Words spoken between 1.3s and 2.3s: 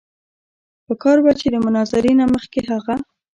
چې د مناظرې نه